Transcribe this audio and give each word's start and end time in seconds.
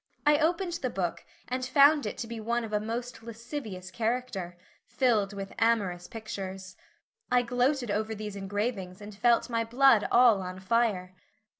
I 0.25 0.39
opened 0.39 0.73
the 0.81 0.89
book 0.89 1.23
and 1.47 1.63
found 1.63 2.07
it 2.07 2.17
to 2.17 2.27
be 2.27 2.39
one 2.39 2.63
of 2.63 2.73
a 2.73 2.79
most 2.79 3.21
lascivious 3.21 3.91
character, 3.91 4.57
filled 4.87 5.31
with 5.31 5.53
amorous 5.59 6.07
pictures. 6.07 6.75
I 7.31 7.43
gloated 7.43 7.91
over 7.91 8.15
these 8.15 8.35
engravings 8.35 8.99
and 8.99 9.13
felt 9.15 9.47
my 9.47 9.63
blood 9.63 10.07
all 10.11 10.41
on 10.41 10.59
fire. 10.59 11.13